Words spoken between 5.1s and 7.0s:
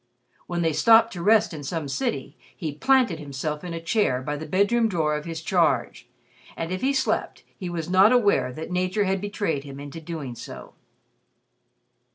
of his charge, and if he